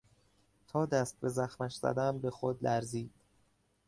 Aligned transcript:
تا 0.67 0.85
دست 0.85 1.19
به 1.19 1.29
زخمش 1.29 1.75
زدم 1.75 2.19
به 2.19 2.29
خود 2.31 2.63
لرزید. 2.67 3.11